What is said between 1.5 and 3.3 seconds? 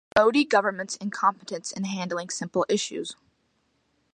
in handling simple issues.